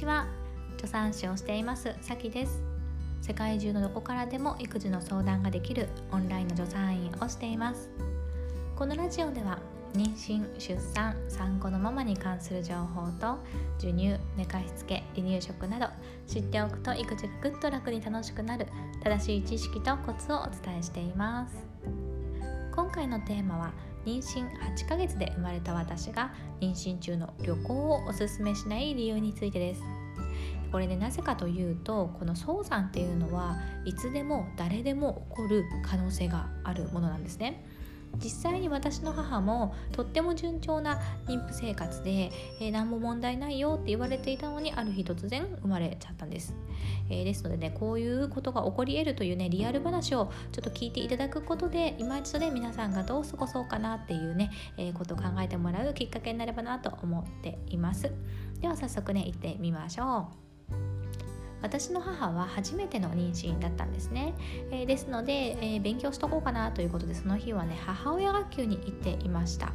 [0.00, 0.26] ちは。
[0.78, 2.62] 助産師をしていますさきです。
[3.20, 7.90] 世界中のどこからでも育児の相談ができるオンラインの助産院をしています。
[8.76, 9.58] このラジオでは
[9.92, 13.36] 妊娠出産産後のママに関する情報と
[13.76, 15.88] 授乳寝かしつけ離乳食など
[16.26, 18.68] 知っておくと育児がぐっと楽に楽しくなる
[19.04, 21.56] 正しい知識とコツをお伝えしています。
[22.74, 23.72] 今回のテーマは
[24.04, 29.82] 妊娠8ヶ月で生まれた私が妊娠中の旅行をおすすめしない理由についてです。
[30.72, 37.64] これねなぜかというとこの早産っていうのはいつでも誰でも起こる可能性があるものなんですね。
[38.16, 46.54] 実際に私の母もとっても順調な妊婦生活で、えー、何も問題ないよって言われていたのにある日突然生まれちゃったんです、
[47.08, 58.12] えー、ですのでねこういうことが起こり得るというねリアル話をちょっと聞いていただくことで今一度ね皆さんがどう過ごそうかなっていうね、えー、ことを考えてもらうきっかけになればなと思っています。
[58.60, 60.49] では早速ね行ってみましょう。
[61.62, 64.34] 私の母は初めての妊娠だったんですね、
[64.70, 69.72] えー、ですので、えー、勉強しとこうかなということでその日はね母親学級に行っていました。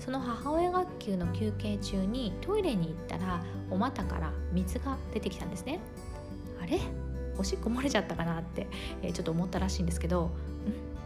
[0.00, 5.80] その母親学級の休憩中にトイレに行ったらお股から水が出てきたんですね。
[6.60, 6.80] あれ？
[7.38, 8.66] おしっこ漏れちゃったかなって、
[9.02, 10.30] えー、ちょっと思ったらしいんですけど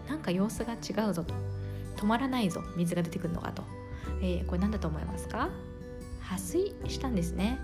[0.07, 0.09] ん？
[0.09, 1.35] なんか様子が違うぞと。
[1.97, 3.63] 止まらないぞ水が出てくるのかと、
[4.21, 5.49] えー、これ何だと思いますか？
[6.21, 7.59] 破水したんですね。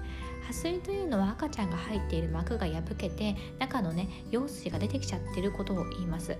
[0.46, 6.36] 破水というのは赤ちゃんが入っている膜が破けて中のね羊水が出てきちゃってることを言います、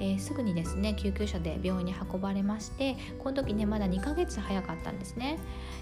[0.00, 5.38] えー、すぐにですね救急車で病院に運ばれましてこの時ねまだ2ヶ月早かったんですね、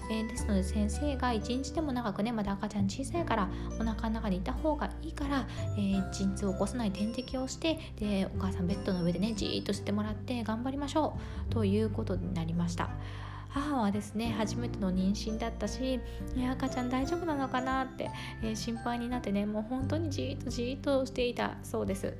[0.09, 11.17] えー、ですので先生が1日でも長くねまだ赤ちゃん小さいからお腹の中にいた方がいいから、えー、陣痛を起こさない点滴をしてでお母さんベッドの上でねじーっとしてもらって頑張りましょ
[11.49, 11.53] う。
[11.53, 12.89] ということになりました。
[13.49, 15.99] 母はですね初めての妊娠だったし
[16.51, 18.09] 赤ちゃん大丈夫なのかなって、
[18.43, 22.13] えー、心配になってねもう本当にじーっとじーっとしていたそうです。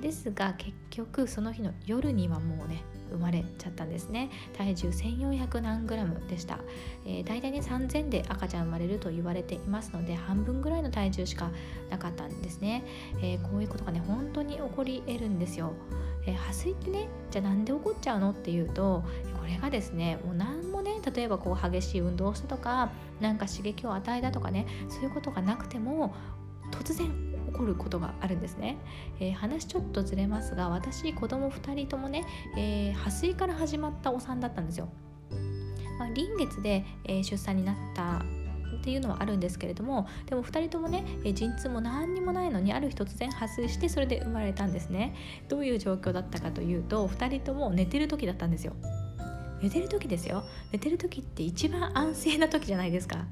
[0.00, 4.30] ですが結局その日の夜にはもうね生まれちゃったんですね。
[4.56, 6.58] 体重1400何グラムでした、
[7.06, 11.50] えー、大体ね3000で赤ちゃん生まれると言われていますので半分ぐらいの体重しか
[11.90, 12.84] なかったんですね、
[13.22, 15.72] えー、こういうことがね本当に起こり得るんですよ。
[16.26, 18.30] え、破水ってねじゃあなんで起こっちゃうの？
[18.30, 19.04] っていうと
[19.38, 22.90] これがですねもう何もね例えばこう激しい運動をしたとか
[23.20, 26.14] 何か刺激を与えたとかねそういうことがなくても
[26.70, 27.08] 突然
[27.52, 28.78] 起こることがあるんですね、
[29.20, 32.24] えー、話ちょっとずれますが私子供2人ともね、
[32.56, 34.88] えー、破水から始まったお産だったんですよ、
[35.98, 38.22] まあ、臨月で、え、出産になった
[38.84, 45.14] っていうのはあるんですけれどもでも2人ともね陣痛も何にもないのにある日突然発生してそれで生まれたんですね。
[45.48, 48.74] どういう状況だったかというと2人とも寝てる時だったんですよ。
[49.62, 50.44] 寝てる時ですよ。
[50.70, 53.24] 寝てる時って一番安静な時じゃないですか。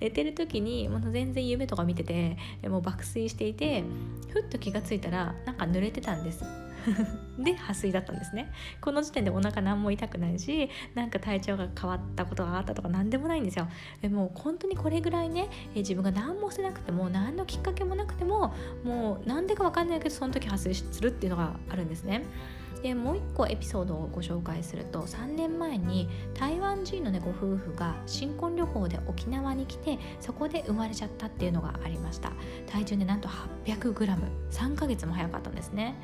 [0.00, 3.84] 寝てる時にもう全然夢とか見ててもう爆睡していて
[4.30, 6.65] ふっと気が付いたらなんか濡れてたんです。
[7.38, 8.52] で破水だったんですね。
[8.80, 13.68] この時点でお腹何も痛くないしなんか体調が変わったことがあったとか何でもないんですよ。
[14.02, 18.54] でもう本当にこれぐらいね自分が何もしてなくても何のきっかけもなくても
[18.84, 22.24] もうなんでか分かんないけどその時破水するっていうのがあるんですね。
[22.82, 32.32] でもう一個エピソードをご紹介すると3年前に台湾人のねご夫婦が新婚旅行で沖縄に来てそこで生まれちゃったっていうのがありました。
[32.66, 35.96] 体重ねなんと 800g3 ヶ月も早かったんですね。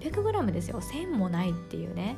[0.00, 2.16] 800g ですよ1000もないっていうね、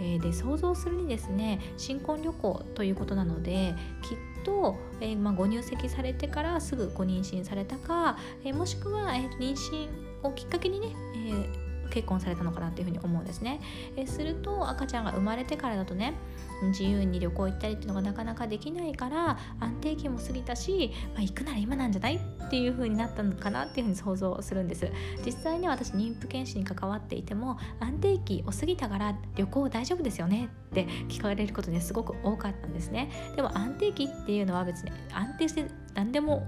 [0.00, 9.88] えー、で想像するにですね新婚旅行ということなのできっと、えー、まあ、ご入籍されてからすぐご妊娠されたか、えー、もしくは、え妊娠
[10.22, 13.60] をきっかけにね、え結婚されたのかなっていうふうに思うんですね。
[13.96, 16.14] えすると赤ちゃんが生まれてからだとね
[16.62, 24.90] 自由に旅行行ったりっていうのがなかなかできないから安定期も過ぎたし、まあ、行くなら今なんじゃないっていう風になったのかなっていう風に想像するんです
[25.24, 36.46] 実際に私妊婦検診に関わっていても安定期を過ぎたから旅行大丈夫ですよねって聞かれることねすごく多かったんですねでも安定期っていうのは別に安定して何でも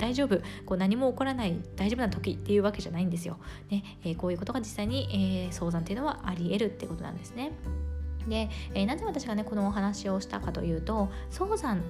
[0.00, 3.36] 大丈夫こう何も起こらない大丈夫な時っていうわけじゃないんですよ。
[3.68, 7.52] ねえー、こういうことが実際に、えー、相談っていうのはあり得るってことなんですね。
[8.28, 11.82] で、えー、なぜ私がねこのお話をしたかというと早産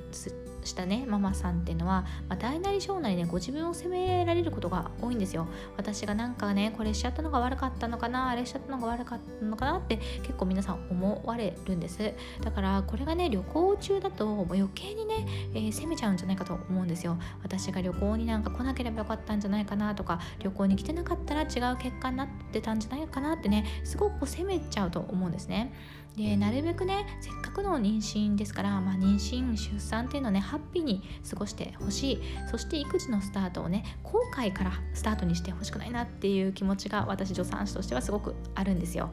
[0.65, 5.47] したねママさんっていうのは、まあ、大なり小なりねご自分を責められることが多いんですよ。
[5.77, 11.99] 私がなんかねこれしちゃったのが悪かったのかなあれしちゃったのが悪かったのかなって結構皆さん思われるんです。
[12.43, 17.17] だからこれがね旅行中だともう余計にね、えー、責めちゃうんじゃないかと思うんですよ。
[17.43, 25.73] 私が旅行になんか来なければよかったんじゃないかなとか旅行に来てなかったら違う結果になってたんじゃないかなってねすごく責めちゃうと思うんですね。
[26.17, 32.23] でなるべくねせっかくの妊娠ですから、まあ、妊娠出産っていうのねハッピーに過ごしてほしい。
[32.51, 39.11] そして育児のスタートをね後悔からスタートにしてほしくないなっていう気持ちが私助産師としてはすごくあるんですよ。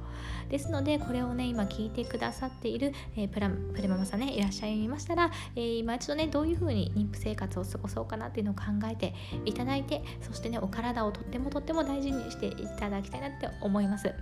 [0.49, 9.13] ですのでこれをね今聞いてくださっている、えー、プラプレママさんねいらっしゃいましたら、えー、今一度ねどういう風に妊婦生活を過ごそうかなっていうのを考えて
[9.45, 14.13] いただいてそしてねお体をとってもとっても大事にしていただきたいなって思います。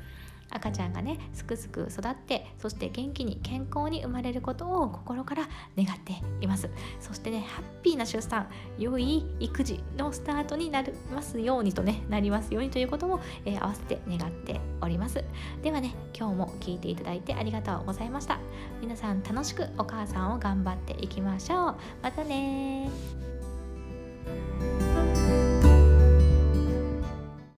[0.51, 5.47] 赤ちゃんがねすくすく育ってそして元気に健康に生まれることを心から
[5.77, 6.13] 願って
[6.56, 6.69] ます。
[7.00, 8.48] そしてねハッピーな出産
[8.78, 15.24] 良い育児のスタートになりますようにとねなりますようにということも、えー、合わせて願っております。
[15.62, 18.40] ではね今日も聞いていただいてありがとうございました。
[18.81, 21.75] 皆さん楽しくお母さんを頑張っていきましょう。
[22.02, 22.90] またね